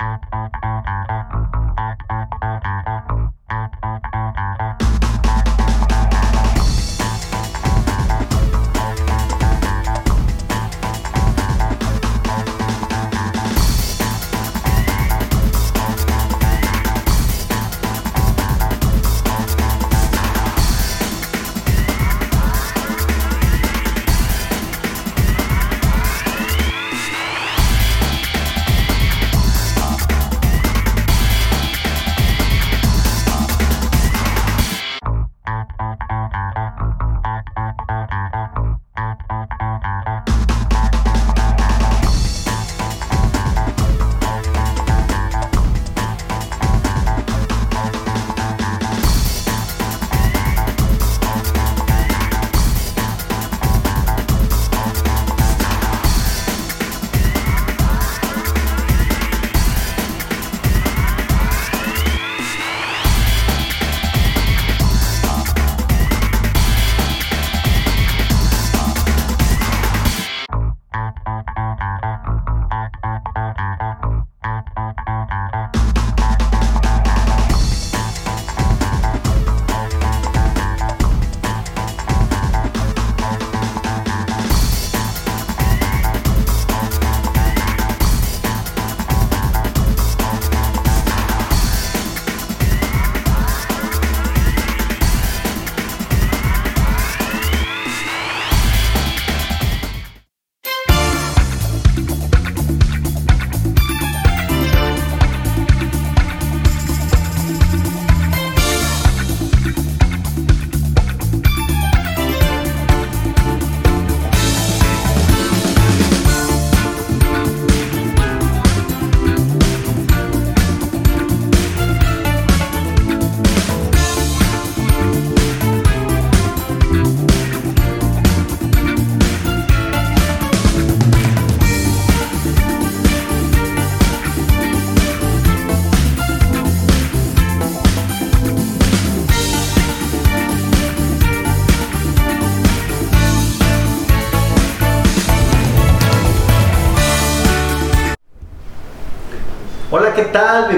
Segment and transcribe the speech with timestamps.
[0.00, 0.27] app.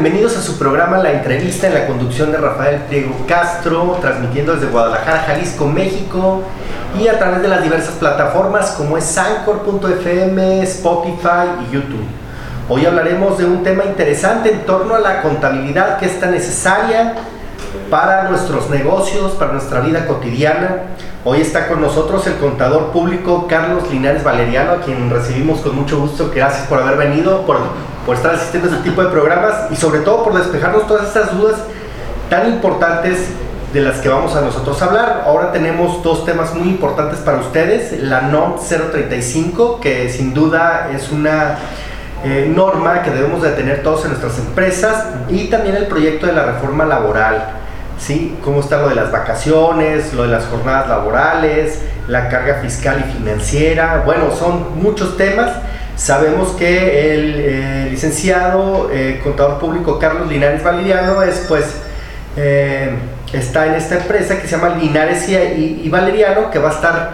[0.02, 4.68] Bienvenidos a su programa La Entrevista en la conducción de Rafael Priego Castro, transmitiendo desde
[4.68, 6.40] Guadalajara, Jalisco, México
[6.98, 12.06] y a través de las diversas plataformas como es Anchor.fm, Spotify y YouTube.
[12.70, 17.16] Hoy hablaremos de un tema interesante en torno a la contabilidad que es tan necesaria
[17.90, 20.76] para nuestros negocios, para nuestra vida cotidiana.
[21.26, 26.00] Hoy está con nosotros el contador público Carlos Linares Valeriano, a quien recibimos con mucho
[26.00, 26.30] gusto.
[26.34, 27.58] Gracias por haber venido, por
[28.06, 31.36] por estar asistiendo a este tipo de programas y sobre todo por despejarnos todas estas
[31.36, 31.56] dudas
[32.28, 33.28] tan importantes
[33.72, 35.22] de las que vamos a nosotros hablar.
[35.26, 38.00] Ahora tenemos dos temas muy importantes para ustedes.
[38.02, 41.58] La NOM 035, que sin duda es una
[42.24, 46.32] eh, norma que debemos de tener todos en nuestras empresas, y también el proyecto de
[46.32, 47.60] la reforma laboral.
[47.98, 48.36] ¿sí?
[48.42, 53.12] Cómo está lo de las vacaciones, lo de las jornadas laborales, la carga fiscal y
[53.12, 54.02] financiera.
[54.04, 55.50] Bueno, son muchos temas
[56.00, 61.66] Sabemos que el eh, licenciado eh, contador público Carlos Linares Valeriano es pues
[62.38, 62.96] eh,
[63.34, 67.10] está en esta empresa que se llama Linares y, Valeriano que va a estar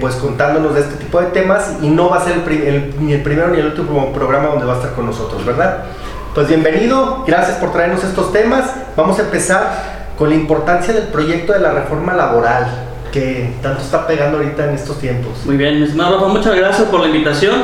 [0.00, 2.38] pues contándonos de este tipo de temas y no va a ser
[2.98, 5.84] ni el primero ni el último programa donde va a estar con nosotros, ¿verdad?
[6.34, 8.72] Pues bienvenido, gracias por traernos estos temas.
[8.96, 14.08] Vamos a empezar con la importancia del proyecto de la reforma laboral que tanto está
[14.08, 15.46] pegando ahorita en estos tiempos.
[15.46, 17.54] Muy bien, mi estimado Rafa, muchas gracias por la invitación.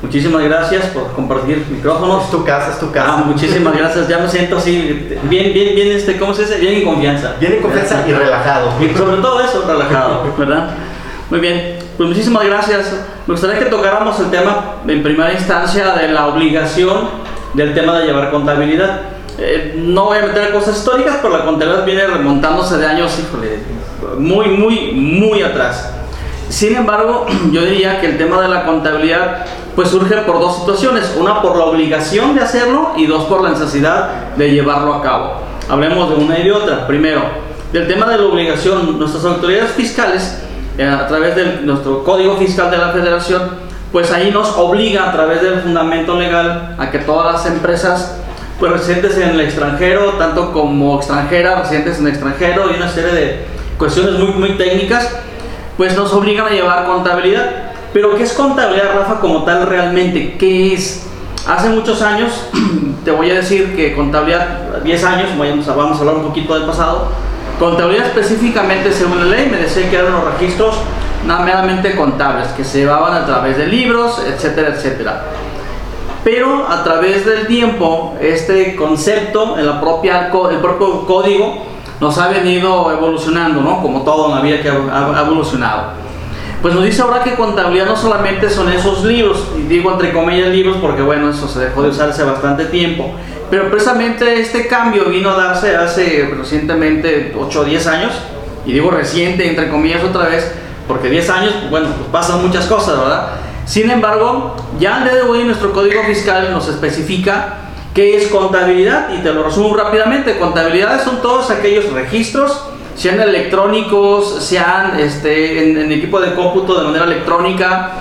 [0.00, 2.24] Muchísimas gracias por compartir micrófonos.
[2.24, 3.16] Es tu casa, es tu casa.
[3.18, 4.08] Ah, muchísimas gracias.
[4.08, 6.56] Ya me siento así, bien, bien, bien, este, ¿cómo se dice?
[6.58, 7.34] Bien en confianza.
[7.38, 8.72] Bien en confianza y relajado.
[8.80, 10.70] Y sobre todo eso, relajado, ¿verdad?
[11.28, 11.76] Muy bien.
[11.98, 12.92] Pues muchísimas gracias.
[13.26, 17.10] Me gustaría que tocáramos el tema en primera instancia de la obligación
[17.52, 19.02] del tema de llevar contabilidad.
[19.36, 23.58] Eh, no voy a meter cosas históricas, pero la contabilidad viene remontándose de años, híjole,
[24.18, 25.90] muy, muy, muy atrás.
[26.48, 31.16] Sin embargo, yo diría que el tema de la contabilidad pues surge por dos situaciones,
[31.18, 35.32] una por la obligación de hacerlo y dos por la necesidad de llevarlo a cabo.
[35.68, 36.86] Hablemos de una y de otra.
[36.86, 37.22] Primero,
[37.72, 40.42] del tema de la obligación, nuestras autoridades fiscales,
[40.78, 43.42] eh, a través de nuestro Código Fiscal de la Federación,
[43.90, 48.20] pues ahí nos obliga a través del fundamento legal a que todas las empresas
[48.58, 53.12] pues residentes en el extranjero, tanto como extranjeras, residentes en el extranjero y una serie
[53.12, 53.46] de
[53.78, 55.10] cuestiones muy, muy técnicas,
[55.76, 57.72] pues nos obligan a llevar contabilidad.
[57.92, 60.36] Pero ¿qué es contabilidad, Rafa, como tal realmente?
[60.38, 61.06] ¿Qué es?
[61.46, 62.32] Hace muchos años,
[63.04, 67.08] te voy a decir que contabilidad, 10 años, vamos a, hablar un poquito del pasado,
[67.58, 70.74] contabilidad específicamente según la ley me decía que eran los registros
[71.26, 75.24] nada meramente contables, que se llevaban a través de libros, etcétera, etcétera.
[76.22, 81.62] Pero a través del tiempo, este concepto, en la propia, el propio código,
[82.00, 83.82] nos ha venido evolucionando, ¿no?
[83.82, 86.04] Como todo en la vida que ha evolucionado.
[86.60, 90.48] Pues nos dice ahora que contabilidad no solamente son esos libros, y digo entre comillas
[90.48, 93.12] libros porque bueno, eso se dejó de usar hace bastante tiempo,
[93.50, 98.12] pero precisamente este cambio vino a darse hace recientemente 8 o 10 años,
[98.64, 100.54] y digo reciente entre comillas otra vez,
[100.88, 103.28] porque 10 años, bueno, pues pasan muchas cosas, ¿verdad?
[103.66, 107.56] Sin embargo, ya al día de hoy nuestro código fiscal nos especifica
[107.94, 112.60] qué es contabilidad, y te lo resumo rápidamente, contabilidad son todos aquellos registros,
[112.96, 117.92] sean electrónicos, sean este, en, equipo de cómputo de manera electrónica,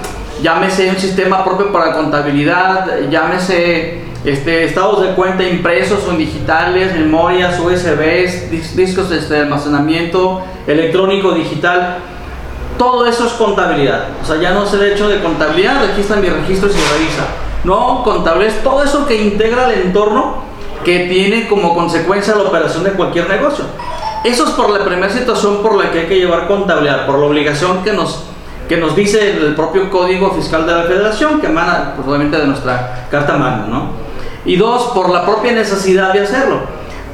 [0.42, 7.60] llámese un sistema propio para contabilidad, llámese este, estados de cuenta impresos o digitales, memorias,
[7.60, 11.98] USBs, discos este, de almacenamiento electrónico, digital.
[12.78, 14.06] Todo eso es contabilidad.
[14.22, 17.26] O sea, ya no es el hecho de contabilidad, registra mi registro y revisa.
[17.64, 20.44] No, contabilidad es todo eso que integra el entorno
[20.84, 23.66] que tiene como consecuencia la operación de cualquier negocio.
[24.24, 27.26] Eso es por la primera situación por la que hay que llevar contabilidad, por la
[27.26, 28.24] obligación que nos,
[28.70, 32.48] que nos dice el propio Código Fiscal de la Federación, que emana probablemente pues, de
[32.48, 33.88] nuestra Carta Magna, ¿no?
[34.46, 36.62] Y dos, por la propia necesidad de hacerlo.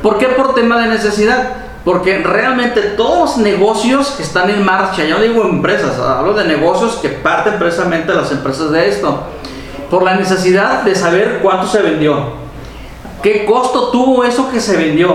[0.02, 1.50] ¿Por qué por tema de necesidad?
[1.86, 6.98] Porque realmente todos los negocios están en marcha, yo no digo empresas, hablo de negocios
[7.02, 9.24] que parten precisamente las empresas de esto,
[9.90, 12.34] por la necesidad de saber cuánto se vendió,
[13.24, 15.14] qué costo tuvo eso que se vendió,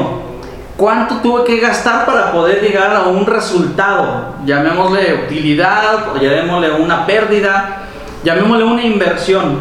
[0.77, 7.07] cuánto tuve que gastar para poder llegar a un resultado, llamémosle utilidad, o llamémosle una
[7.07, 7.83] pérdida,
[8.25, 9.59] llamémosle una inversión.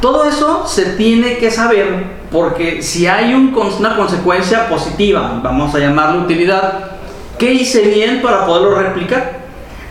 [0.00, 6.20] Todo eso se tiene que saber porque si hay una consecuencia positiva, vamos a llamarle
[6.20, 6.90] utilidad,
[7.38, 9.47] ¿qué hice bien para poderlo replicar?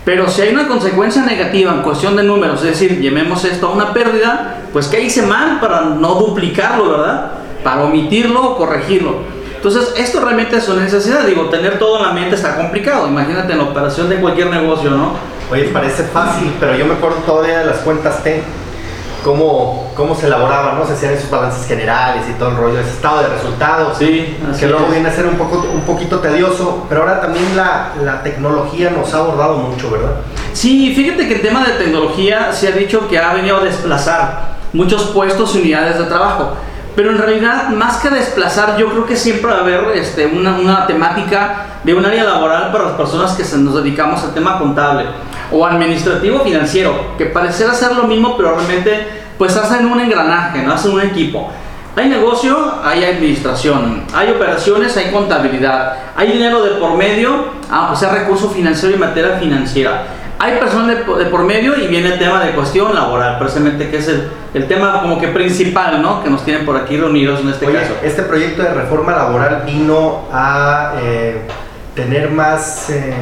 [0.08, 3.72] Pero si hay una consecuencia negativa en cuestión de números, es decir, llamemos esto a
[3.72, 7.32] una pérdida, pues ¿qué hice mal para no duplicarlo, verdad?
[7.62, 9.18] Para omitirlo o corregirlo.
[9.54, 11.26] Entonces, esto realmente es una necesidad.
[11.26, 13.06] Digo, tener todo en la mente está complicado.
[13.10, 15.12] Imagínate en la operación de cualquier negocio, ¿no?
[15.52, 18.42] Oye, parece fácil, pero yo me acuerdo todavía de las cuentas T,
[19.24, 20.86] cómo, cómo se elaboraban, ¿no?
[20.86, 23.98] Se hacían esos balances generales y todo el rollo, ese estado de resultados.
[23.98, 27.94] Sí, que luego viene a ser un, poco, un poquito tedioso, pero ahora también la,
[28.04, 30.12] la tecnología nos ha abordado mucho, ¿verdad?
[30.54, 34.58] Sí, fíjate que el tema de tecnología se ha dicho que ha venido a desplazar
[34.74, 36.54] muchos puestos y unidades de trabajo.
[36.96, 40.58] Pero en realidad, más que desplazar, yo creo que siempre va a haber este, una,
[40.58, 44.58] una, temática de un área laboral para las personas que se nos dedicamos al tema
[44.58, 45.06] contable
[45.52, 49.08] o administrativo financiero, que parecerá ser lo mismo, pero realmente
[49.38, 50.74] pues hacen un engranaje, ¿no?
[50.74, 51.50] hacen un equipo.
[51.96, 58.10] Hay negocio, hay administración, hay operaciones, hay contabilidad, hay dinero de por medio, aunque sea
[58.10, 60.04] recurso financiero y materia financiera
[60.40, 64.08] hay personas de, por medio y viene el tema de cuestión laboral, precisamente que es
[64.08, 66.24] el, el, tema como que principal, ¿no?
[66.24, 67.96] Que nos tienen por aquí reunidos en este caso.
[68.04, 71.42] Este proyecto de reforma laboral vino a eh,
[71.96, 73.16] tener más eh,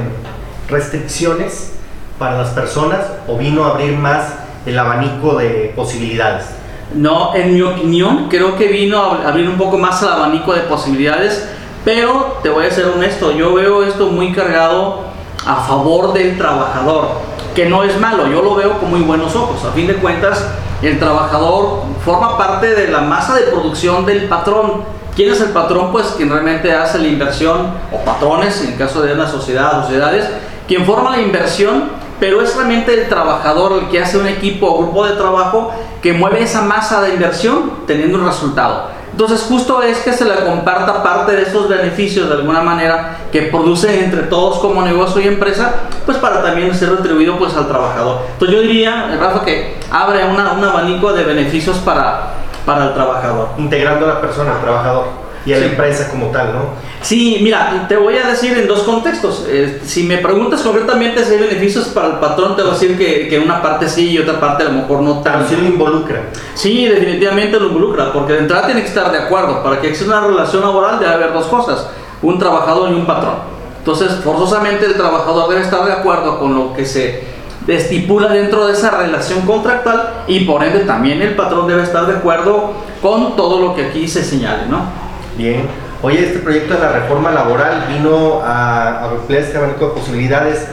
[0.67, 1.73] restricciones
[2.17, 4.33] para las personas o vino a abrir más
[4.65, 6.45] el abanico de posibilidades.
[6.93, 10.61] No, en mi opinión, creo que vino a abrir un poco más el abanico de
[10.61, 11.49] posibilidades,
[11.83, 15.01] pero te voy a ser honesto, yo veo esto muy cargado
[15.45, 17.09] a favor del trabajador,
[17.53, 19.63] que no es malo, yo lo veo con muy buenos ojos.
[19.65, 20.47] A fin de cuentas,
[20.81, 24.83] el trabajador forma parte de la masa de producción del patrón.
[25.15, 25.91] ¿Quién es el patrón?
[25.91, 30.29] Pues quien realmente hace la inversión, o patrones, en el caso de una sociedad, sociedades,
[30.67, 34.77] quien forma la inversión, pero es realmente el trabajador el que hace un equipo o
[34.83, 38.89] grupo de trabajo que mueve esa masa de inversión teniendo un resultado.
[39.11, 43.43] Entonces justo es que se le comparta parte de esos beneficios de alguna manera que
[43.43, 45.73] produce entre todos como negocio y empresa,
[46.05, 48.23] pues para también ser retribuido pues al trabajador.
[48.33, 52.33] Entonces yo diría, Rafa, que abre una, un abanico de beneficios para,
[52.65, 53.49] para el trabajador.
[53.57, 56.69] Integrando a la persona, al trabajador y a la empresa como tal, ¿no?
[57.01, 59.45] Sí, mira, te voy a decir en dos contextos.
[59.47, 62.97] Eh, si me preguntas concretamente si hay beneficios para el patrón, te voy a decir
[62.97, 65.45] que, que una parte sí y otra parte a lo mejor no tanto.
[65.47, 66.23] Pero sí lo involucra.
[66.55, 69.61] Sí, definitivamente lo involucra, porque de entrada tiene que estar de acuerdo.
[69.61, 71.89] Para que exista una relación laboral debe haber dos cosas,
[72.23, 73.35] un trabajador y un patrón.
[73.77, 77.23] Entonces, forzosamente el trabajador debe estar de acuerdo con lo que se
[77.67, 82.13] estipula dentro de esa relación contractual y por ende también el patrón debe estar de
[82.13, 85.04] acuerdo con todo lo que aquí se señale, ¿no?
[85.37, 85.67] Bien.
[86.01, 90.67] Oye, este proyecto de la reforma laboral vino a, ampliar este abanico de posibilidades.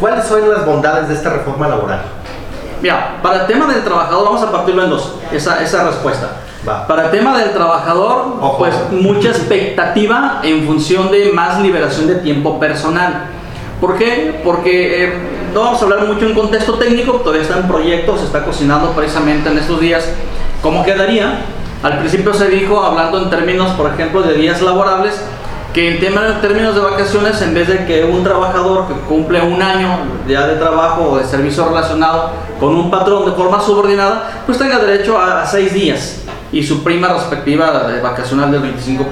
[0.00, 2.02] ¿Cuáles son las bondades de esta reforma laboral?
[2.80, 6.28] Mira, para el tema del trabajador vamos a partirlo en dos, esa, esa respuesta.
[6.88, 12.58] Para el tema del trabajador, pues mucha expectativa en función de más liberación de tiempo
[12.58, 13.26] personal.
[13.80, 14.40] ¿Por qué?
[14.42, 15.12] Porque eh,
[15.54, 18.90] no vamos a hablar mucho en contexto técnico, todavía está en proyecto, se está cocinando
[18.90, 20.08] precisamente en estos días
[20.60, 21.38] cómo quedaría.
[21.86, 25.20] Al principio se dijo, hablando en términos, por ejemplo, de días laborables,
[25.72, 26.00] que en
[26.40, 30.56] términos de vacaciones, en vez de que un trabajador que cumple un año ya de
[30.56, 35.46] trabajo o de servicio relacionado con un patrón de forma subordinada, pues tenga derecho a,
[35.46, 39.08] seis días y su prima respectiva de vacacional del 25%.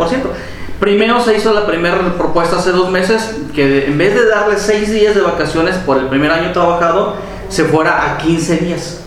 [0.81, 4.91] Primero se hizo la primera propuesta hace dos meses que en vez de darle seis
[4.91, 7.15] días de vacaciones por el primer año trabajado,
[7.49, 9.04] se fuera a 15 días.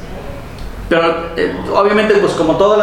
[0.89, 1.03] Pero
[1.35, 2.77] eh, obviamente, pues como todos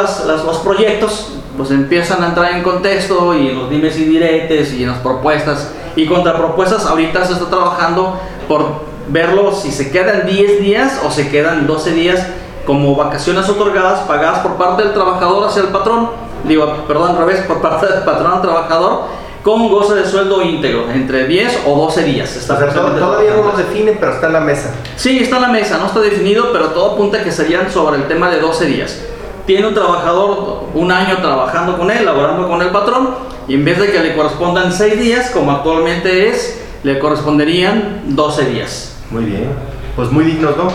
[0.45, 4.91] los proyectos, pues empiezan a entrar en contexto y los dimes y diretes y en
[4.91, 6.85] las propuestas y contrapropuestas.
[6.87, 8.19] Ahorita se está trabajando
[8.49, 12.27] por verlo si se quedan 10 días o se quedan 12 días
[12.67, 16.11] como vacaciones otorgadas, pagadas por parte del trabajador hacia el patrón.
[16.45, 19.05] Digo, perdón, al revés, por parte del patrón al trabajador
[19.45, 22.35] con goce de sueldo íntegro, entre 10 o 12 días.
[22.35, 24.75] Está todavía no lo definen, pero está en la mesa.
[24.97, 28.09] Sí, está en la mesa, no está definido, pero todo apunta que serían sobre el
[28.09, 29.03] tema de 12 días.
[29.47, 33.11] Tiene un trabajador un año trabajando con él, laborando con el patrón,
[33.47, 38.47] y en vez de que le correspondan 6 días, como actualmente es, le corresponderían 12
[38.47, 38.97] días.
[39.11, 39.51] Muy bien,
[39.95, 40.69] pues muy dignos, ¿no?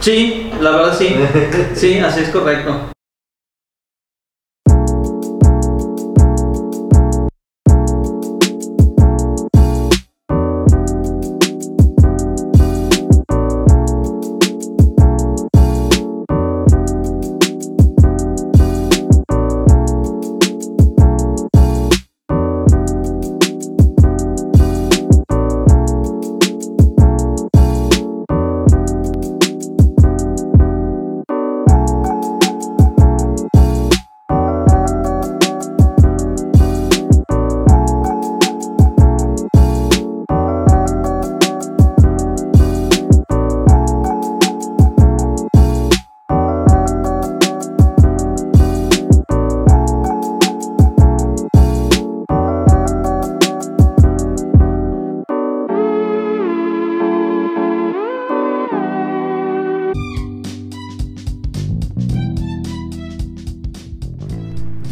[0.00, 1.14] Sí, la verdad sí.
[1.74, 2.72] Sí, así es correcto.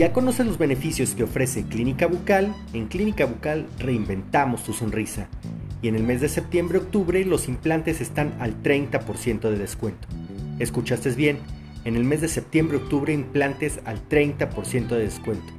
[0.07, 2.55] ¿Ya conoces los beneficios que ofrece Clínica Bucal?
[2.73, 5.27] En Clínica Bucal reinventamos tu sonrisa.
[5.83, 10.07] Y en el mes de septiembre-octubre los implantes están al 30% de descuento.
[10.61, 11.39] ¿Escuchaste bien?
[11.85, 15.53] En el mes de septiembre-octubre implantes al 30% de descuento.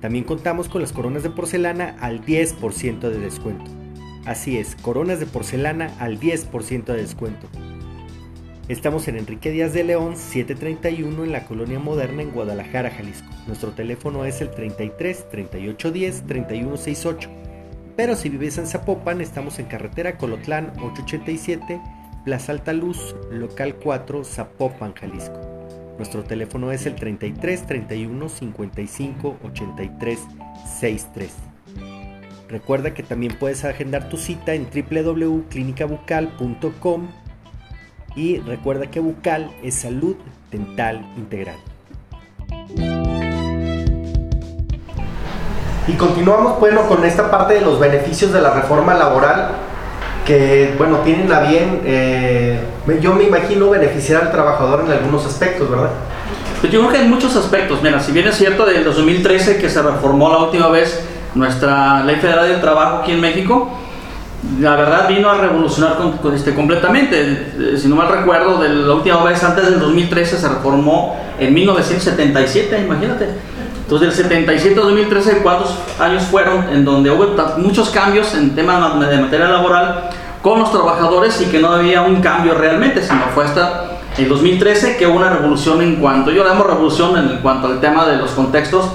[0.00, 3.70] También contamos con las coronas de porcelana al 10% de descuento.
[4.24, 7.48] Así es, coronas de porcelana al 10% de descuento.
[8.70, 13.26] Estamos en Enrique Díaz de León, 731 en la Colonia Moderna en Guadalajara, Jalisco.
[13.48, 17.28] Nuestro teléfono es el 33 3810 3168.
[17.96, 21.80] Pero si vives en Zapopan, estamos en carretera Colotlán 887,
[22.24, 25.40] Plaza Alta Luz, local 4, Zapopan, Jalisco.
[25.98, 30.20] Nuestro teléfono es el 33 31 55 83
[30.78, 31.32] 63.
[32.48, 37.08] Recuerda que también puedes agendar tu cita en www.clinicabucal.com
[38.14, 40.16] y recuerda que bucal es salud
[40.50, 41.56] dental integral.
[45.88, 49.50] Y continuamos bueno con esta parte de los beneficios de la reforma laboral
[50.24, 52.60] que bueno tienen a bien, eh,
[53.00, 55.90] yo me imagino beneficiar al trabajador en algunos aspectos, ¿verdad?
[56.60, 57.82] Pues yo creo que hay muchos aspectos.
[57.82, 61.02] Mira, si bien es cierto del 2013 que se reformó la última vez
[61.34, 63.70] nuestra Ley Federal del Trabajo aquí en México,
[64.58, 65.96] la verdad vino a revolucionar
[66.34, 67.76] este, completamente.
[67.76, 72.80] Si no mal recuerdo, de la última vez antes del 2013 se reformó en 1977,
[72.80, 73.28] imagínate.
[73.82, 78.98] Entonces, del 77 al 2013, ¿cuántos años fueron en donde hubo muchos cambios en temas
[79.00, 80.10] de materia laboral
[80.42, 84.96] con los trabajadores y que no había un cambio realmente, sino fue hasta el 2013
[84.96, 88.16] que hubo una revolución en cuanto, yo le llamo revolución en cuanto al tema de
[88.16, 88.86] los contextos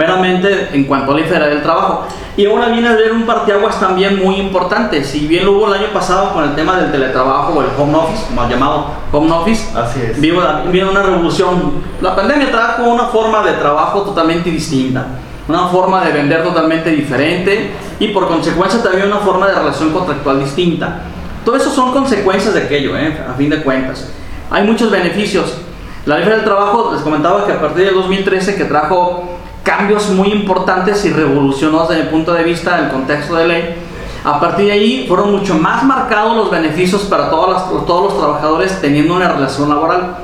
[0.00, 2.06] meramente en cuanto a la esfera del trabajo.
[2.34, 5.04] Y ahora viene a ver un parteaguas también muy importante.
[5.04, 7.98] Si bien lo hubo el año pasado con el tema del teletrabajo o el home
[7.98, 10.18] office, mal llamado home office, Así es.
[10.18, 10.40] Vino,
[10.90, 11.82] una revolución.
[12.00, 15.06] La pandemia trajo una forma de trabajo totalmente distinta,
[15.46, 20.42] una forma de vender totalmente diferente y por consecuencia también una forma de relación contractual
[20.42, 21.00] distinta.
[21.44, 23.18] Todo eso son consecuencias de aquello, ¿eh?
[23.28, 24.08] a fin de cuentas.
[24.50, 25.58] Hay muchos beneficios.
[26.06, 30.28] La ley del trabajo, les comentaba que a partir de 2013 que trajo cambios muy
[30.32, 33.74] importantes y revolucionó desde mi punto de vista el contexto de ley.
[34.24, 38.18] A partir de ahí fueron mucho más marcados los beneficios para todos los, todos los
[38.18, 40.16] trabajadores teniendo una relación laboral.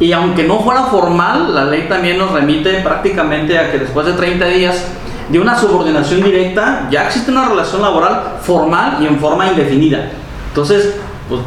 [0.00, 4.12] Y aunque no fuera formal, la ley también nos remite prácticamente a que después de
[4.12, 4.86] 30 días
[5.28, 10.10] de una subordinación directa, ya existe una relación laboral formal y en forma indefinida.
[10.48, 10.96] Entonces,
[11.28, 11.40] pues,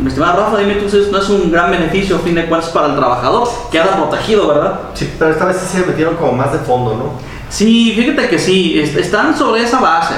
[0.00, 2.88] mi estimada Rafa, dime tú, no es un gran beneficio, a fin de cuentas, para
[2.88, 4.80] el trabajador, queda protegido, ¿verdad?
[4.94, 7.34] Sí, pero esta vez sí se metieron como más de fondo, ¿no?
[7.48, 10.14] Sí, fíjate que sí, están sobre esa base,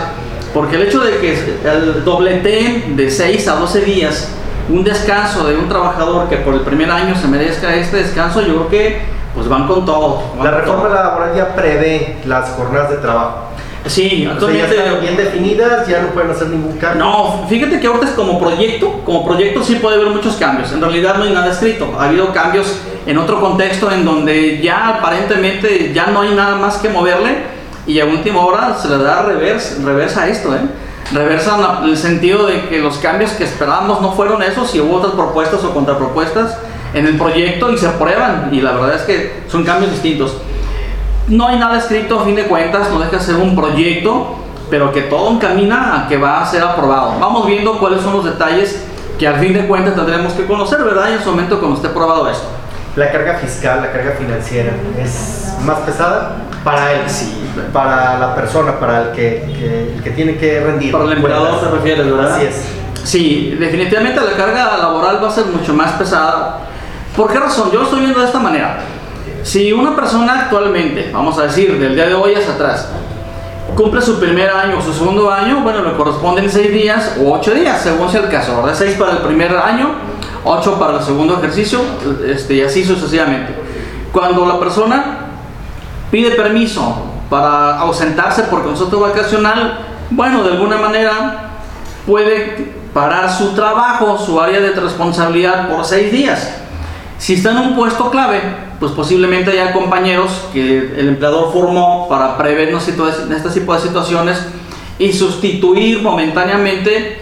[0.54, 4.28] porque el hecho de que el doblete de 6 a 12 días,
[4.68, 8.66] un descanso de un trabajador que por el primer año se merezca este descanso, yo
[8.66, 10.23] creo que pues van con todo.
[10.42, 13.50] la reforma laboral ya prevé las jornadas de trabajo.
[13.87, 14.76] Sí, actualmente.
[14.76, 17.05] ya están bien definidas, ya no pueden hacer ningún cambio.
[17.05, 20.73] No, fíjate que ahorita es como proyecto, como proyecto sí puede haber muchos cambios.
[20.73, 21.95] En realidad no hay nada escrito.
[21.99, 26.78] Ha habido cambios en otro contexto en donde ya aparentemente ya no hay nada más
[26.78, 27.37] que moverle
[27.87, 30.61] y a última hora se le da reversa, reversa a esto, ¿eh?
[31.12, 34.97] Reversa en el sentido de que los cambios que esperábamos no fueron esos y hubo
[34.97, 36.59] otras propuestas o contrapropuestas
[36.95, 40.38] en el proyecto y se aprueban y la verdad es que son cambios distintos.
[41.28, 44.37] No hay nada escrito a fin de cuentas, no deja de ser un proyecto,
[44.71, 47.18] pero que todo encamina a que va a ser aprobado.
[47.18, 48.85] Vamos viendo cuáles son los detalles
[49.18, 51.12] que al fin de cuentas tendremos que conocer, ¿verdad?
[51.12, 52.47] en su momento cuando esté aprobado esto.
[52.95, 56.37] La carga fiscal, la carga financiera, ¿es más pesada?
[56.62, 57.50] Para él, sí.
[57.73, 60.92] Para la persona, para el que, el que tiene que rendir.
[60.92, 62.37] Para el empleador se refiere, ¿verdad?
[62.37, 62.64] Así es.
[63.02, 66.61] Sí, definitivamente la carga laboral va a ser mucho más pesada.
[67.16, 67.71] ¿Por qué razón?
[67.71, 68.78] Yo lo estoy viendo de esta manera.
[69.47, 72.88] Si una persona actualmente, vamos a decir, del día de hoy hacia atrás,
[73.76, 77.53] cumple su primer año o su segundo año, bueno, le corresponden seis días o ocho
[77.55, 78.75] días, según sea el caso, ¿verdad?
[78.76, 79.91] Seis para el primer año,
[80.43, 81.79] ocho para el segundo ejercicio,
[82.26, 83.55] este, y así sucesivamente.
[84.11, 85.19] Cuando la persona
[86.11, 89.79] pide permiso para ausentarse por consulta vacacional,
[90.11, 91.50] bueno, de alguna manera
[92.05, 96.65] puede parar su trabajo, su área de responsabilidad por seis días.
[97.18, 98.40] Si está en un puesto clave,
[98.78, 102.92] pues posiblemente haya compañeros que el empleador formó para prever este
[103.54, 104.38] tipo de situaciones
[104.99, 107.21] y sustituir momentáneamente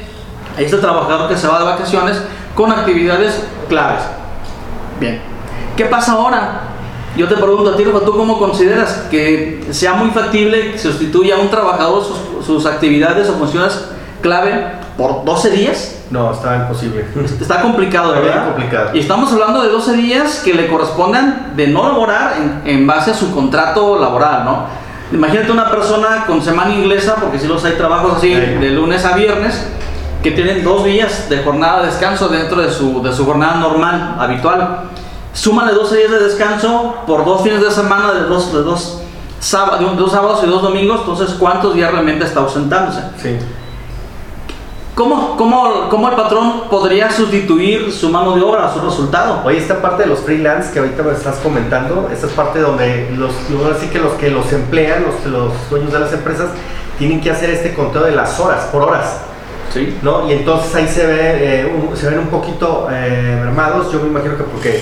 [0.57, 2.21] a este trabajador que se va de vacaciones
[2.55, 4.03] con actividades claves.
[5.01, 5.21] Bien,
[5.77, 6.63] ¿qué pasa ahora?
[7.17, 11.39] Yo te pregunto a ti, ¿tú cómo consideras que sea muy factible que sustituya a
[11.39, 13.94] un trabajador sus, sus actividades o funciones
[14.25, 15.99] clave por 12 días?
[16.11, 17.05] No, está imposible.
[17.41, 18.47] Está complicado, ¿verdad?
[18.47, 18.91] complicado.
[18.95, 22.35] Y estamos hablando de 12 días que le correspondan de no laborar
[22.65, 24.85] en, base a su contrato laboral, ¿no?
[25.13, 29.15] Imagínate una persona con semana inglesa, porque si los hay trabajos así, de lunes a
[29.15, 29.63] viernes,
[30.23, 34.17] que tienen dos días de jornada de descanso dentro de su, de su jornada normal,
[34.19, 34.85] habitual.
[35.35, 39.03] Súmale 12 días de descanso por dos fines de semana de dos, de dos,
[39.45, 43.01] sábados, dos sábados y dos domingos, entonces ¿cuántos días realmente está ausentándose?
[43.19, 43.37] Sí.
[44.95, 49.43] ¿Cómo, cómo, cómo el patrón podría sustituir su mano de obra, su resultado?
[49.45, 53.11] Oye, esta parte de los freelance que ahorita me estás comentando, esta es parte donde
[53.17, 53.33] los,
[53.77, 56.51] así que los que los emplean, los, los dueños de las empresas,
[56.97, 59.19] tienen que hacer este conteo de las horas, por horas.
[59.73, 59.99] Sí.
[60.03, 60.29] ¿no?
[60.29, 64.37] Y entonces ahí se, ve, eh, se ven un poquito eh, mermados, yo me imagino
[64.37, 64.81] que porque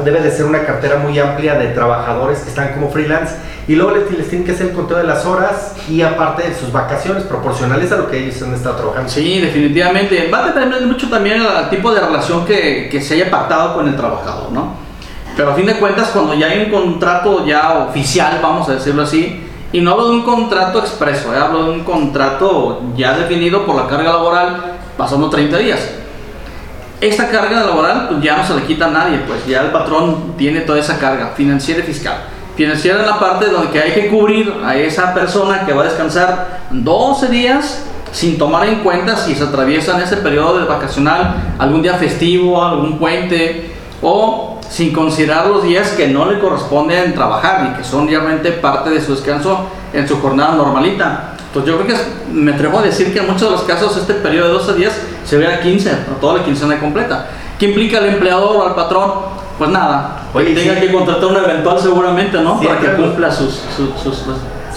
[0.00, 3.34] debe de ser una cartera muy amplia de trabajadores que están como freelance
[3.68, 6.72] y luego les, tienen que hacer el conteo de las horas y aparte de sus
[6.72, 9.08] vacaciones proporcionales a lo que ellos han estado trabajando.
[9.08, 10.30] Sí, definitivamente.
[10.32, 13.86] Va a depender mucho también al tipo de relación que, que, se haya pactado con
[13.86, 14.74] el trabajador, ¿no?
[15.36, 19.02] Pero a fin de cuentas, cuando ya hay un contrato ya oficial, vamos a decirlo
[19.02, 19.40] así,
[19.72, 21.38] y no hablo de un contrato expreso, ¿eh?
[21.38, 26.01] hablo de un contrato ya definido por la carga laboral pasando 30 días.
[27.02, 30.34] Esta carga laboral pues, ya no se le quita a nadie, pues ya el patrón
[30.38, 32.16] tiene toda esa carga financiera y fiscal
[32.56, 36.60] financiera en la parte donde hay que cubrir a esa persona que va a descansar
[36.70, 41.82] 12 días sin tomar en cuenta si se atraviesa en ese periodo de vacacional algún
[41.82, 47.78] día festivo, algún puente o sin considerar los días que no le corresponden trabajar y
[47.78, 51.34] que son realmente parte de su descanso en su jornada normalita.
[51.46, 54.14] Entonces yo creo que me atrevo a decir que en muchos de los casos este
[54.14, 57.28] periodo de 12 días se ve a 15, a toda la quincena completa.
[57.58, 59.12] ¿Qué implica al empleador o al patrón?
[59.58, 62.60] Pues nada, Oye, tenga que contratar un eventual seguramente, ¿no?
[62.60, 63.60] Para que cumpla sus,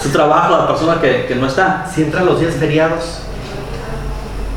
[0.00, 1.86] su trabajo la persona que, no está.
[1.92, 3.20] Si entran los días feriados,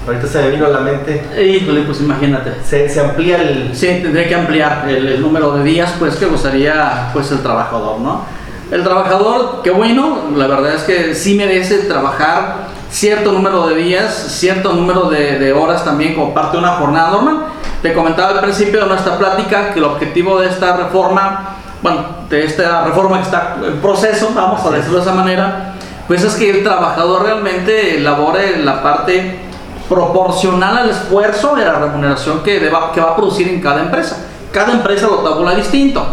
[0.06, 1.24] ahorita se me vino a la mente.
[1.42, 2.54] Híjole, pues imagínate.
[2.64, 3.76] Se, amplía el...
[3.76, 8.24] Sí, tendría que ampliar el, número de días, pues que gustaría pues el trabajador, ¿no?
[8.72, 14.14] El trabajador, qué bueno, la verdad es que sí merece trabajar cierto número de días,
[14.14, 17.46] cierto número de, de horas también como parte de una jornada normal
[17.82, 22.44] te comentaba al principio de nuestra plática que el objetivo de esta reforma, bueno, de
[22.44, 25.76] esta reforma que está en proceso, vamos a decirlo de esa manera,
[26.08, 29.40] pues es que el trabajador realmente elabore la parte
[29.88, 34.26] proporcional al esfuerzo de la remuneración que, que va a producir en cada empresa.
[34.52, 36.06] cada empresa lo tabula distinto.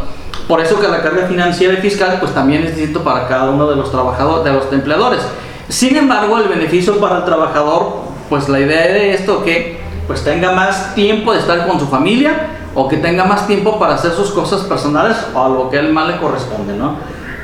[0.47, 3.69] Por eso que la carga financiera y fiscal pues también es distinto para cada uno
[3.69, 5.23] de los trabajadores, de los empleadores.
[5.69, 10.53] Sin embargo, el beneficio para el trabajador, pues la idea de esto que pues tenga
[10.53, 14.31] más tiempo de estar con su familia o que tenga más tiempo para hacer sus
[14.31, 16.97] cosas personales o a lo que él más le corresponde, ¿no?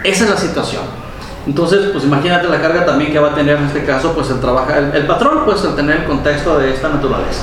[0.04, 0.82] Esa es la situación.
[1.46, 4.38] Entonces, pues imagínate la carga también que va a tener en este caso, pues el,
[4.38, 7.42] trabaja, el, patrón, pues el tener el contexto de esta naturaleza.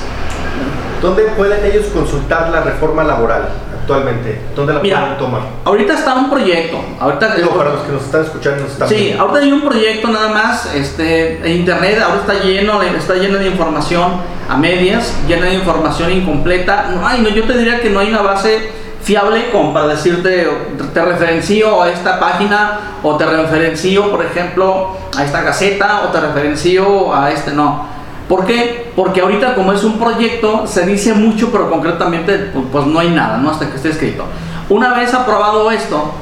[1.02, 3.48] ¿Dónde pueden ellos consultar la reforma laboral
[3.90, 4.40] actualmente?
[4.54, 5.42] ¿Dónde la pueden tomar?
[5.64, 6.78] Ahorita está un proyecto.
[7.00, 10.08] Ahorita, Digo, para los que nos están escuchando, nos están Sí, ahorita hay un proyecto
[10.08, 10.74] nada más.
[10.74, 14.12] Este, internet ahora está lleno, está lleno de información
[14.48, 16.90] a medias, llena de información incompleta.
[16.94, 18.70] No hay, no, yo te diría que no hay una base
[19.02, 20.46] fiable como para decirte,
[20.92, 26.20] te referencio a esta página o te referencio, por ejemplo, a esta gaceta o te
[26.20, 27.99] referencio a este, no.
[28.30, 28.92] ¿Por qué?
[28.94, 33.10] Porque ahorita como es un proyecto, se dice mucho, pero concretamente pues, pues no hay
[33.10, 33.50] nada, ¿no?
[33.50, 34.24] Hasta que esté escrito.
[34.68, 36.12] Una vez aprobado esto,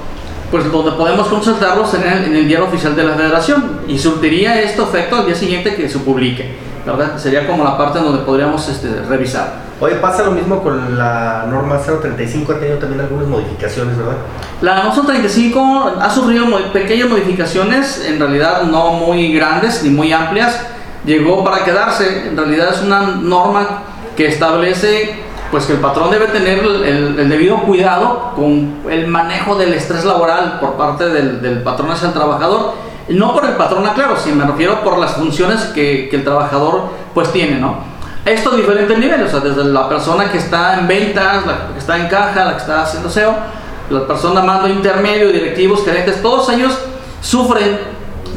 [0.51, 4.59] pues donde podemos consultarlos en el, en el diario oficial de la federación y surtiría
[4.63, 6.57] esto efecto al día siguiente que se publique.
[6.87, 7.19] ¿verdad?
[7.19, 9.69] Sería como la parte donde podríamos este, revisar.
[9.79, 14.17] Oye, pasa lo mismo con la norma 035, ha tenido también algunas modificaciones, ¿verdad?
[14.63, 20.59] La norma 035 ha sufrido pequeñas modificaciones, en realidad no muy grandes ni muy amplias.
[21.05, 23.83] Llegó para quedarse, en realidad es una norma
[24.17, 29.73] que establece pues que el patrón debe tener el, debido cuidado con el manejo del
[29.73, 32.75] estrés laboral por parte del, del patrón hacia el trabajador
[33.09, 36.91] no por el patrón, aclaro, sino me refiero por las funciones que, que el trabajador
[37.15, 37.77] pues tiene, ¿no?
[38.25, 41.79] Esto a diferentes niveles, o sea, desde la persona que está en ventas, la que
[41.79, 43.35] está en caja, la que está haciendo SEO,
[43.89, 46.77] la persona mando intermedio, directivos, gerentes, todos ellos
[47.23, 47.79] sufren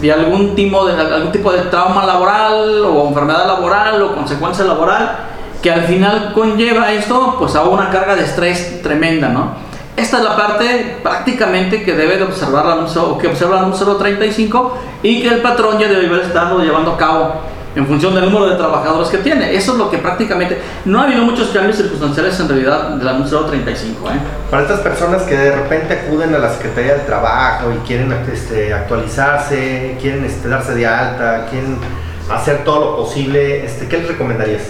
[0.02, 5.18] de algún tipo de, algún tipo de trauma laboral o enfermedad laboral o consecuencia laboral
[5.62, 9.72] que al final conlleva esto pues a una carga de estrés tremenda, ¿no?
[9.96, 13.98] Esta es la parte prácticamente que debe de observar la o que observa la número
[13.98, 17.34] 35 y que el patrón ya debe estarlo llevando a cabo
[17.76, 19.56] en función del número de trabajadores que tiene.
[19.56, 23.14] Eso es lo que prácticamente no ha habido muchos cambios circunstanciales en realidad de la
[23.14, 24.10] número 35.
[24.10, 24.14] ¿eh?
[24.50, 28.74] Para estas personas que de repente acuden a la Secretaría del Trabajo y quieren este,
[28.74, 31.78] actualizarse, quieren este, darse de alta, quieren
[32.30, 34.64] hacer todo lo posible, este, ¿qué les recomendarías?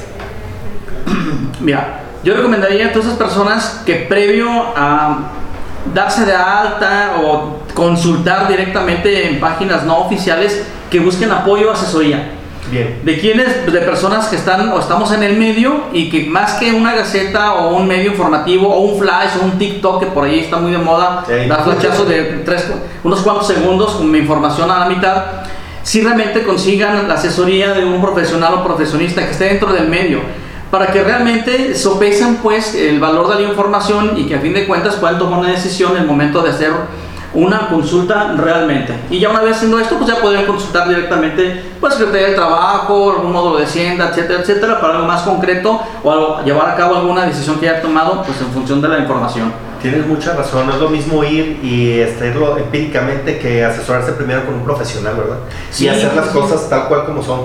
[1.59, 5.31] Mira, yo recomendaría a todas esas personas que previo a
[5.93, 12.40] darse de alta o consultar directamente en páginas no oficiales, que busquen apoyo o asesoría.
[12.69, 13.01] Bien.
[13.03, 16.71] De quienes, de personas que están o estamos en el medio y que más que
[16.71, 20.39] una gaceta o un medio informativo o un flash o un TikTok que por ahí
[20.39, 22.67] está muy de moda, dar flashazos de tres,
[23.03, 25.23] unos cuantos segundos con mi información a la mitad,
[25.83, 30.19] si realmente consigan la asesoría de un profesional o profesionista que esté dentro del medio
[30.71, 34.65] para que realmente sopesen pues el valor de la información y que a fin de
[34.65, 36.71] cuentas puedan tomar una decisión en el momento de hacer
[37.33, 38.93] una consulta realmente.
[39.09, 43.11] Y ya una vez haciendo esto, pues ya podrían consultar directamente pues Secretaría del Trabajo,
[43.11, 47.25] algún módulo de Hacienda, etcétera, etcétera, para algo más concreto o llevar a cabo alguna
[47.25, 49.51] decisión que haya tomado pues en función de la información.
[49.81, 54.53] Tienes mucha razón, no es lo mismo ir y estarlo empíricamente que asesorarse primero con
[54.55, 55.37] un profesional, ¿verdad?
[55.79, 57.39] y hacer las cosas tal cual como son.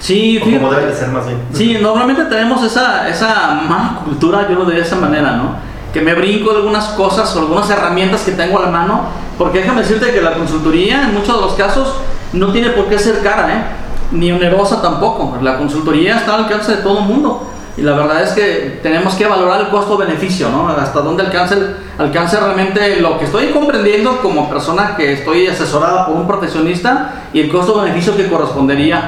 [0.00, 1.38] Sí, como debe ser más bien.
[1.52, 5.75] Sí, normalmente tenemos esa, esa mala cultura, yo lo de esa manera, ¿no?
[5.96, 9.04] Que me brinco de algunas cosas o algunas herramientas que tengo a la mano,
[9.38, 11.90] porque déjame decirte que la consultoría en muchos de los casos
[12.34, 13.64] no tiene por qué ser cara, ¿eh?
[14.12, 15.38] Ni onerosa tampoco.
[15.40, 17.48] La consultoría está al alcance de todo el mundo.
[17.78, 20.68] Y la verdad es que tenemos que valorar el costo-beneficio, ¿no?
[20.68, 21.56] Hasta dónde alcance,
[21.96, 27.40] alcance realmente lo que estoy comprendiendo como persona que estoy asesorada por un profesionista y
[27.40, 29.00] el costo-beneficio que correspondería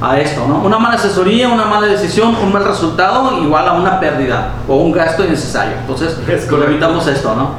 [0.00, 0.58] a esto, ¿no?
[0.58, 4.92] Una mala asesoría, una mala decisión, un mal resultado igual a una pérdida o un
[4.92, 5.76] gasto innecesario.
[5.80, 7.50] Entonces, evitamos esto, ¿no?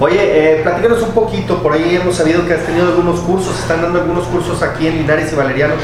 [0.00, 0.18] Oye,
[0.58, 4.00] eh, platícanos un poquito, por ahí hemos sabido que has tenido algunos cursos, están dando
[4.00, 5.74] algunos cursos aquí en Linares y Valeriano.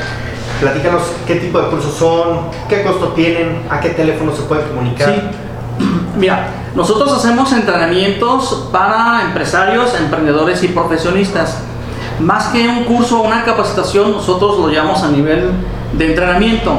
[0.61, 5.14] Platícanos qué tipo de cursos son, qué costo tienen, a qué teléfono se puede comunicar.
[5.14, 5.85] Sí.
[6.18, 11.59] Mira, nosotros hacemos entrenamientos para empresarios, emprendedores y profesionistas.
[12.18, 15.53] Más que un curso o una capacitación, nosotros lo llamamos a nivel
[15.92, 16.72] de entrenamiento.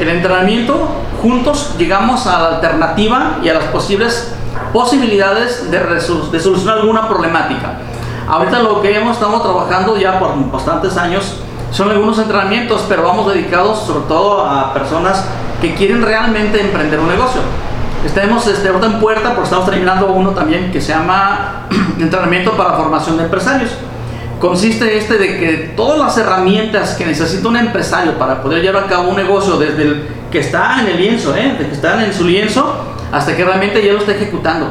[0.00, 0.88] El entrenamiento,
[1.22, 4.34] juntos llegamos a la alternativa y a las posibles
[4.72, 7.78] posibilidades de, de solucionar alguna problemática.
[8.28, 13.32] Ahorita lo que hemos estado trabajando ya por bastantes años son algunos entrenamientos, pero vamos
[13.32, 15.24] dedicados sobre todo a personas
[15.60, 17.40] que quieren realmente emprender un negocio.
[18.04, 21.66] Estamos este, ahorita en puerta porque estamos terminando uno también que se llama
[21.98, 23.70] entrenamiento para formación de empresarios
[24.38, 28.86] consiste este de que todas las herramientas que necesita un empresario para poder llevar a
[28.86, 31.56] cabo un negocio, desde el que está en el lienzo, ¿eh?
[31.58, 32.74] de que está en su lienzo,
[33.12, 34.70] hasta que realmente ya lo está ejecutando.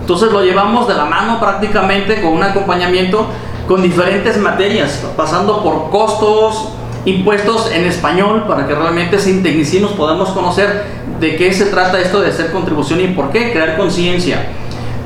[0.00, 3.26] Entonces lo llevamos de la mano prácticamente con un acompañamiento
[3.66, 6.68] con diferentes materias, pasando por costos,
[7.06, 10.84] impuestos en español, para que realmente sin tecnicismos podamos conocer
[11.20, 14.46] de qué se trata esto de hacer contribución y por qué, crear conciencia.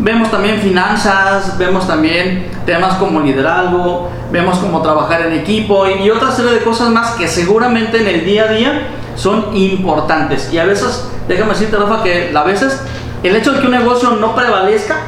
[0.00, 6.30] Vemos también finanzas, vemos también temas como liderazgo, vemos cómo trabajar en equipo y, otra
[6.30, 10.52] serie de cosas más que seguramente en el día a día son importantes.
[10.52, 12.80] Y a veces, déjame decirte, Rafa, que a veces
[13.24, 14.98] el hecho de que un negocio no prevalezca,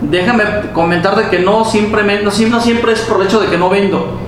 [0.00, 3.70] déjame comentar de que no, simplemente, no, siempre es por el hecho de que no
[3.70, 4.18] vendo.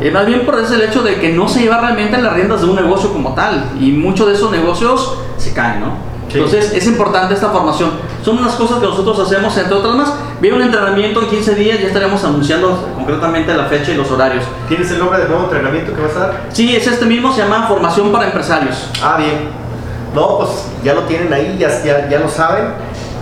[0.00, 2.66] Eh, más bien por el hecho de que no se lleva realmente las riendas de
[2.68, 3.72] un negocio como tal.
[3.78, 6.07] Y muchos de esos negocios se caen, ¿no?
[6.30, 7.90] Entonces es importante esta formación.
[8.22, 10.12] Son unas cosas que nosotros hacemos, entre otras más.
[10.40, 14.44] Viene un entrenamiento en 15 días, ya estaremos anunciando concretamente la fecha y los horarios.
[14.68, 16.46] ¿Tienes el nombre del nuevo entrenamiento que vas a dar?
[16.52, 18.90] Sí, es este mismo, se llama Formación para Empresarios.
[19.02, 19.48] Ah, bien.
[20.14, 20.50] No, pues
[20.84, 22.66] ya lo tienen ahí, ya, ya, lo saben.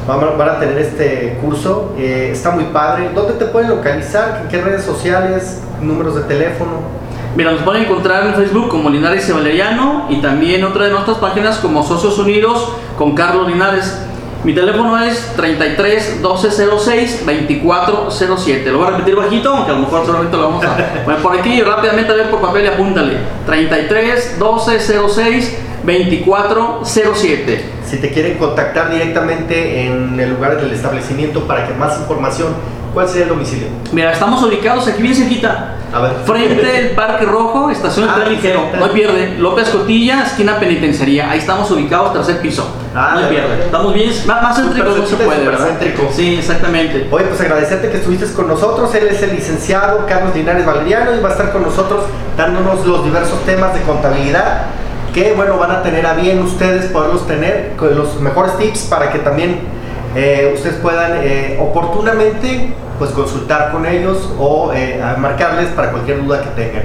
[0.07, 1.93] Van, a tener este curso.
[1.99, 3.11] Eh, está muy padre.
[3.15, 4.43] ¿Dónde te pueden localizar?
[4.43, 5.63] ¿En qué redes sociales?
[5.81, 7.06] ¿Números de teléfono?
[7.37, 11.19] Mira, nos pueden encontrar en Facebook como Linares y Valeriano y también otra de nuestras
[11.19, 14.01] páginas como Socios Unidos con Carlos Linares.
[14.43, 18.71] Mi teléfono es 33 1206 2407.
[18.71, 21.39] Lo voy a repetir bajito, aunque a lo mejor solamente lo vamos a poner por
[21.39, 21.61] aquí.
[21.61, 23.19] Rápidamente a ver por papel y apúntale.
[23.45, 27.65] 33 1206 2407.
[27.85, 32.55] Si te quieren contactar directamente en el lugar del establecimiento para que más información
[32.97, 33.69] ¿Cuál sería el domicilio?
[33.93, 35.75] Mira, estamos ubicados aquí bien cerquita.
[35.93, 36.13] A ver.
[36.25, 38.71] Frente del Parque Rojo, estación ah, ligero.
[38.79, 39.37] No pierde.
[39.39, 41.31] López Cotilla, esquina penitenciaría.
[41.31, 42.67] Ahí estamos ubicados, tercer piso.
[42.95, 43.65] Ah, no pierde.
[43.67, 45.67] Estamos bien, más, céntricos no se puede, ¿verdad?
[45.67, 46.09] Céntrico.
[46.11, 47.07] Sí, exactamente.
[47.11, 48.95] Oye, pues agradecerte que estuviste con nosotros.
[48.95, 52.05] Él es el licenciado Carlos Linares Valeriano y va a estar con nosotros
[52.39, 54.69] dándonos los diversos temas de contabilidad
[55.13, 59.13] que, bueno, van a tener a bien ustedes poderlos tener con los mejores tips para
[59.13, 59.76] que también
[60.17, 66.43] eh, ustedes puedan eh, oportunamente pues consultar con ellos o eh, marcarles para cualquier duda
[66.43, 66.85] que tengan.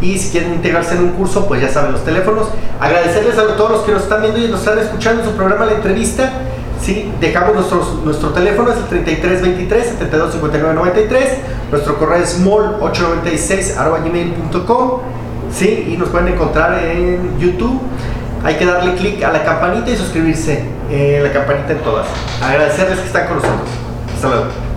[0.00, 2.48] Y si quieren integrarse en un curso, pues ya saben los teléfonos.
[2.80, 5.66] Agradecerles a todos los que nos están viendo y nos están escuchando en su programa
[5.66, 6.32] La Entrevista.
[6.80, 11.38] Sí, dejamos nuestros, nuestro teléfono, es el 3323 725993.
[11.70, 14.90] Nuestro correo es mol896 gmail.com.
[15.52, 17.80] Sí, y nos pueden encontrar en YouTube.
[18.42, 20.81] Hay que darle clic a la campanita y suscribirse.
[20.94, 22.06] Eh, la campanita en todas.
[22.42, 23.68] Agradecerles que están con nosotros.
[24.14, 24.71] Hasta luego.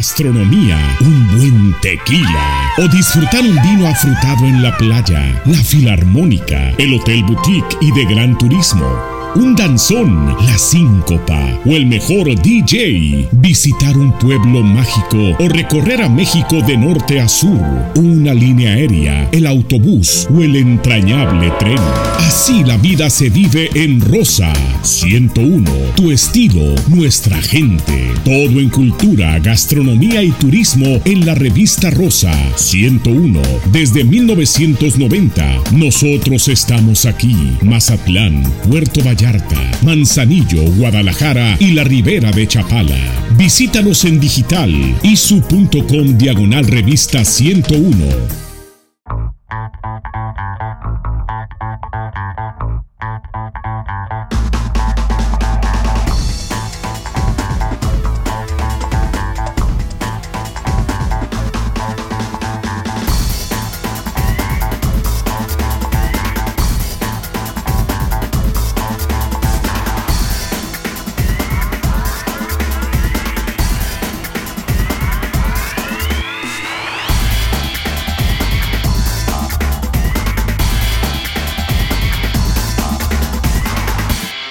[0.00, 6.94] Gastronomía, un buen tequila o disfrutar un vino afrutado en la playa, la Filarmónica, el
[6.94, 13.96] Hotel Boutique y de Gran Turismo un danzón, la síncopa o el mejor DJ, visitar
[13.96, 17.60] un pueblo mágico o recorrer a México de norte a sur,
[17.96, 21.78] una línea aérea, el autobús o el entrañable tren.
[22.18, 28.10] Así la vida se vive en Rosa 101, tu estilo, nuestra gente.
[28.24, 33.40] Todo en cultura, gastronomía y turismo en la revista Rosa 101
[33.72, 35.62] desde 1990.
[35.72, 42.96] Nosotros estamos aquí, Mazatlán, Puerto Vallarta, Manzanillo, Guadalajara y la Ribera de Chapala.
[43.36, 48.49] Visítanos en digital isu.com diagonal revista 101